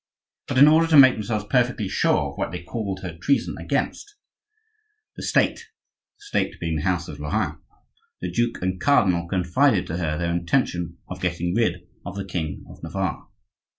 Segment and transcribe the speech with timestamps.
[0.47, 4.15] But in order to make themselves perfectly sure of what they called her treason against
[5.15, 5.57] the State
[6.17, 7.59] (the State being the house of Lorraine),
[8.19, 12.65] the duke and cardinal confided to her their intention of getting rid of the king
[12.67, 13.27] of Navarre.